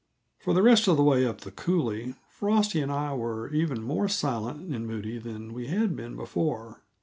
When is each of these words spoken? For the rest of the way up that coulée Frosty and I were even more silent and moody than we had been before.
For 0.39 0.55
the 0.55 0.63
rest 0.63 0.87
of 0.87 0.97
the 0.97 1.03
way 1.03 1.27
up 1.27 1.41
that 1.41 1.57
coulée 1.57 2.15
Frosty 2.27 2.81
and 2.81 2.91
I 2.91 3.13
were 3.13 3.53
even 3.53 3.83
more 3.83 4.07
silent 4.07 4.73
and 4.73 4.87
moody 4.87 5.19
than 5.19 5.53
we 5.53 5.67
had 5.67 5.95
been 5.95 6.15
before. 6.15 6.81